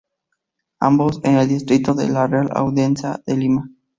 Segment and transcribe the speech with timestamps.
[0.79, 3.69] Ambos en el distrito de la Real Audiencia de Lima.